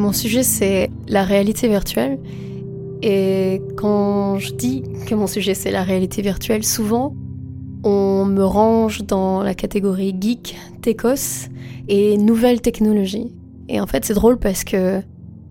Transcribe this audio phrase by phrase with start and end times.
[0.00, 2.18] Mon sujet, c'est la réalité virtuelle.
[3.02, 7.14] Et quand je dis que mon sujet, c'est la réalité virtuelle, souvent,
[7.84, 11.50] on me range dans la catégorie geek, techos
[11.88, 13.30] et nouvelles technologies.
[13.68, 15.02] Et en fait, c'est drôle parce que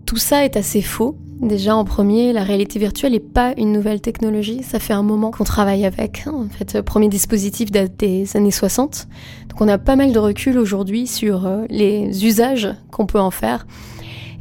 [0.04, 1.16] tout ça est assez faux.
[1.40, 5.30] Déjà en premier, la réalité virtuelle n'est pas une nouvelle technologie, ça fait un moment
[5.30, 6.24] qu'on travaille avec.
[6.26, 9.06] En fait, le premier dispositif date des années 60.
[9.48, 13.30] Donc on a pas mal de recul aujourd'hui sur euh, les usages qu'on peut en
[13.30, 13.64] faire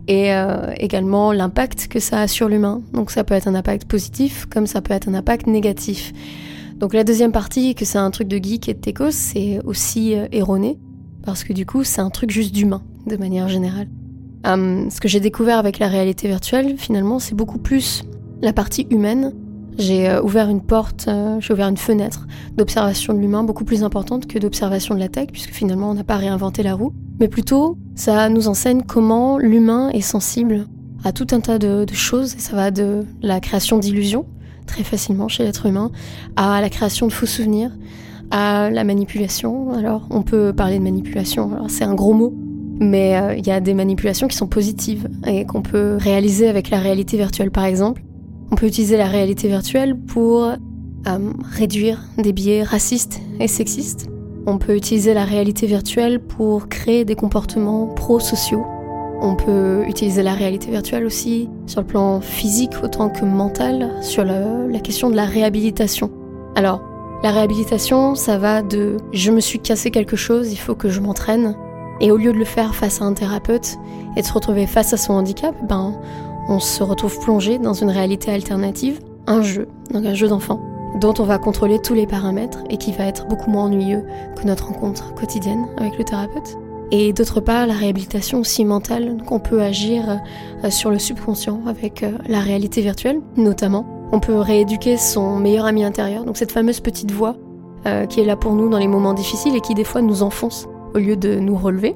[0.10, 2.82] et euh, également l'impact que ça a sur l'humain.
[2.94, 6.12] Donc ça peut être un impact positif comme ça peut être un impact négatif.
[6.78, 10.16] Donc la deuxième partie, que c'est un truc de geek et de techos, c'est aussi
[10.16, 10.80] euh, erroné
[11.24, 13.88] parce que du coup c'est un truc juste d'humain de manière générale.
[14.46, 18.04] Hum, ce que j'ai découvert avec la réalité virtuelle, finalement, c'est beaucoup plus
[18.42, 19.34] la partie humaine.
[19.78, 21.08] J'ai euh, ouvert une porte,
[21.40, 22.26] j'ai ouvert une fenêtre
[22.58, 26.04] d'observation de l'humain beaucoup plus importante que d'observation de la tech, puisque finalement on n'a
[26.04, 26.94] pas réinventé la roue.
[27.20, 30.68] Mais plutôt, ça nous enseigne comment l'humain est sensible
[31.04, 34.26] à tout un tas de, choses, et ça va de la création d'illusions,
[34.66, 35.92] très facilement chez l'être humain,
[36.36, 37.72] à la création de faux souvenirs,
[38.32, 39.72] à la manipulation.
[39.72, 42.34] Alors, on peut parler de manipulation, c'est un gros mot,
[42.80, 46.70] mais euh, il y a des manipulations qui sont positives et qu'on peut réaliser avec
[46.70, 48.04] la réalité virtuelle par exemple.
[48.52, 50.56] On peut utiliser la réalité virtuelle pour euh,
[51.52, 54.10] réduire des biais racistes et sexistes.
[54.50, 58.66] On peut utiliser la réalité virtuelle pour créer des comportements pro-sociaux.
[59.22, 64.26] On peut utiliser la réalité virtuelle aussi sur le plan physique autant que mental, sur
[64.26, 66.10] la question de la réhabilitation.
[66.56, 66.82] Alors,
[67.22, 71.00] la réhabilitation, ça va de je me suis cassé quelque chose, il faut que je
[71.00, 71.56] m'entraîne,
[72.02, 73.78] et au lieu de le faire face à un thérapeute
[74.18, 75.94] et de se retrouver face à son handicap, ben,
[76.48, 80.60] on se retrouve plongé dans une réalité alternative, un jeu, donc un jeu d'enfant,
[80.96, 84.04] dont on va contrôler tous les paramètres et qui va être beaucoup moins ennuyeux
[84.36, 86.58] que notre rencontre quotidienne avec le thérapeute.
[86.92, 90.20] Et d'autre part, la réhabilitation aussi mentale, qu'on peut agir
[90.64, 93.86] euh, sur le subconscient avec euh, la réalité virtuelle, notamment.
[94.12, 97.36] On peut rééduquer son meilleur ami intérieur, donc cette fameuse petite voix
[97.86, 100.24] euh, qui est là pour nous dans les moments difficiles et qui des fois nous
[100.24, 101.96] enfonce au lieu de nous relever.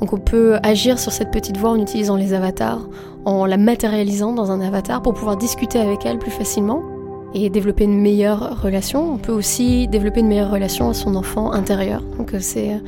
[0.00, 2.88] Donc on peut agir sur cette petite voix en utilisant les avatars,
[3.24, 6.80] en la matérialisant dans un avatar pour pouvoir discuter avec elle plus facilement
[7.34, 9.12] et développer une meilleure relation.
[9.14, 12.02] On peut aussi développer une meilleure relation à son enfant intérieur.
[12.16, 12.78] Donc euh, c'est euh,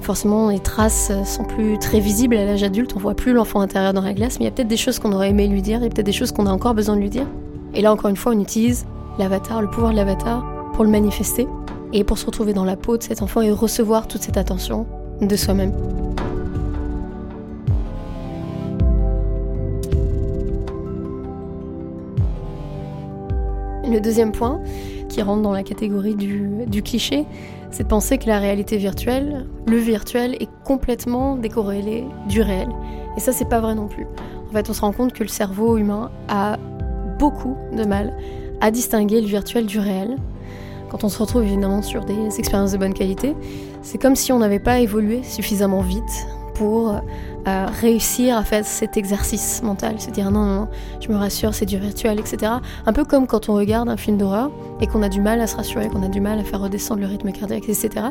[0.00, 3.92] forcément les traces sont plus très visibles à l'âge adulte, on voit plus l'enfant intérieur
[3.92, 5.78] dans la glace, mais il y a peut-être des choses qu'on aurait aimé lui dire,
[5.78, 7.26] il y a peut-être des choses qu'on a encore besoin de lui dire.
[7.74, 8.86] Et là encore une fois, on utilise
[9.18, 11.46] l'avatar, le pouvoir de l'avatar pour le manifester
[11.92, 14.86] et pour se retrouver dans la peau de cet enfant et recevoir toute cette attention
[15.20, 15.72] de soi-même.
[23.88, 24.60] Le deuxième point,
[25.08, 27.26] qui rentre dans la catégorie du, cliché,
[27.70, 32.68] c'est de penser que la réalité virtuelle, le virtuel, est complètement décorrélé du réel.
[33.16, 34.06] Et ça, c'est pas vrai non plus.
[34.48, 36.58] En fait, on se rend compte que le cerveau humain a
[37.18, 38.16] beaucoup de mal
[38.60, 40.16] à distinguer le virtuel du réel
[40.90, 43.36] quand on se retrouve évidemment sur des expériences de bonne qualité,
[43.80, 46.26] c'est comme si on n'avait pas évolué suffisamment vite
[46.60, 50.68] pour euh, réussir à faire cet exercice mental, se dire non, non, non,
[51.00, 52.52] je me rassure, c'est du virtuel, etc.
[52.84, 54.50] Un peu comme quand on regarde un film d'horreur
[54.82, 57.00] et qu'on a du mal à se rassurer, qu'on a du mal à faire redescendre
[57.00, 58.08] le rythme cardiaque, etc.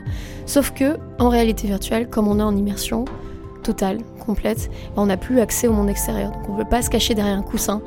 [0.47, 3.05] Sauf que en réalité virtuelle, comme on est en immersion,
[3.61, 6.31] totale, complète, on n'a plus accès au monde extérieur.
[6.31, 7.83] Donc on ne peut pas se cacher derrière un coussin,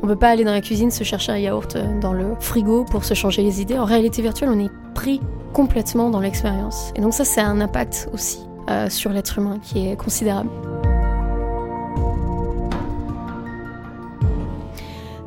[0.00, 2.36] on ne peut pas aller dans la cuisine se chercher un yaourt euh, dans le
[2.38, 3.80] frigo pour se changer les idées.
[3.80, 5.20] En réalité virtuelle, on est pris
[5.52, 6.92] complètement dans l'expérience.
[6.94, 8.38] Et donc ça, c'est un impact aussi
[8.70, 10.50] euh, sur l'être humain qui est considérable.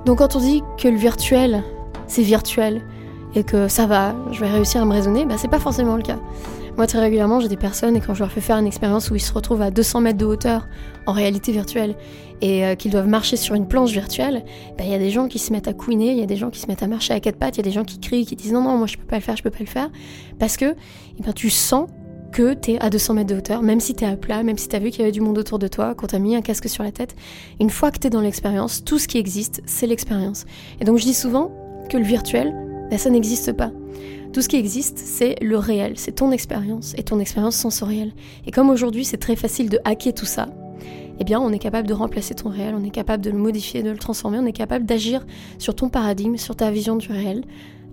[0.06, 1.64] Donc quand on dit que le virtuel,
[2.08, 2.82] c'est virtuel,
[3.36, 6.02] et que ça va, je vais réussir à me raisonner, bah, c'est pas forcément le
[6.02, 6.18] cas.
[6.78, 9.16] Moi, très régulièrement, j'ai des personnes, et quand je leur fais faire une expérience où
[9.16, 10.68] ils se retrouvent à 200 mètres de hauteur
[11.08, 11.96] en réalité virtuelle
[12.42, 14.46] et euh, qu'ils doivent marcher sur une planche virtuelle,
[14.78, 16.36] bah, il y a des gens qui se mettent à couiner, il y a des
[16.36, 18.00] gens qui se mettent à marcher à quatre pattes, il y a des gens qui
[18.00, 19.66] crient, qui disent non, non, moi je peux pas le faire, je peux pas le
[19.66, 19.90] faire.
[20.40, 20.76] Parce que
[21.20, 21.90] eh ben, tu sens
[22.32, 24.58] que tu es à 200 mètres de hauteur, même si tu es à plat, même
[24.58, 26.20] si tu as vu qu'il y avait du monde autour de toi, quand tu as
[26.20, 27.16] mis un casque sur la tête.
[27.60, 30.46] Une fois que tu es dans l'expérience, tout ce qui existe, c'est l'expérience.
[30.80, 31.52] Et donc je dis souvent
[31.90, 32.54] que le virtuel,
[32.90, 33.72] bah, ça n'existe pas.
[34.34, 38.14] Tout ce qui existe, c'est le réel, c'est ton expérience et ton expérience sensorielle.
[38.46, 40.48] Et comme aujourd'hui c'est très facile de hacker tout ça,
[41.20, 43.84] eh bien on est capable de remplacer ton réel, on est capable de le modifier,
[43.84, 45.26] de le transformer, on est capable d'agir
[45.58, 47.44] sur ton paradigme, sur ta vision du réel,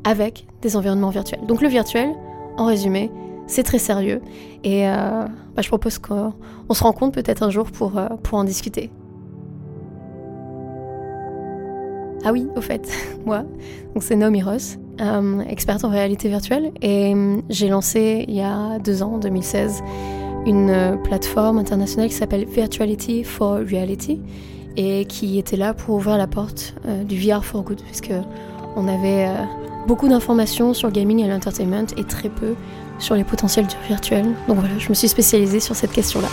[0.04, 1.40] avec des environnements virtuels.
[1.46, 2.10] Donc le virtuel,
[2.58, 3.10] en résumé,
[3.46, 4.20] c'est très sérieux.
[4.62, 5.25] Et euh,
[5.55, 6.32] bah, je propose qu'on
[6.70, 8.91] se rencontre peut-être un jour pour, euh, en discuter.
[12.25, 12.88] Ah oui, au fait,
[13.26, 13.44] moi,
[13.93, 17.14] donc c'est Naomi Ross, euh, experte en réalité virtuelle, et
[17.50, 19.82] j'ai lancé il y a deux ans, en 2016,
[20.46, 24.23] une plateforme internationale qui s'appelle Virtuality for Reality
[24.76, 26.75] et qui était là pour ouvrir la porte
[27.06, 28.12] du VR for Good, puisque
[28.76, 29.29] on avait
[29.86, 32.54] beaucoup d'informations sur le gaming et l'entertainment et très peu
[32.98, 34.25] sur les potentiels du virtuel.
[34.48, 36.28] Donc voilà, je me suis spécialisée sur cette question-là.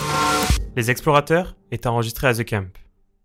[0.75, 2.71] Les Explorateurs est enregistré à The Camp,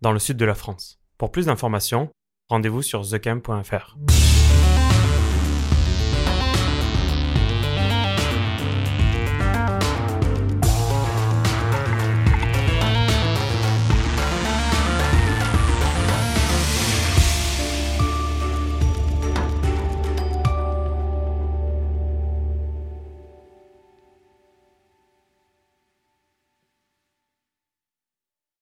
[0.03, 0.99] dans le sud de la France.
[1.19, 2.11] Pour plus d'informations,
[2.49, 3.97] rendez-vous sur thecamp.fr.